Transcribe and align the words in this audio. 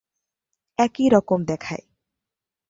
একই 0.79 1.07
রকম 1.09 1.39
দেখায়। 1.43 1.85